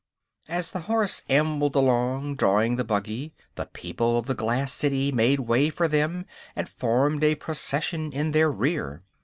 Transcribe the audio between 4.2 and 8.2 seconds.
the glass city made way for them and formed a procession